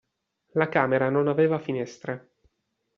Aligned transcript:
La 0.53 0.67
camera 0.67 1.11
non 1.11 1.27
aveva 1.27 1.59
finestra. 1.59 2.19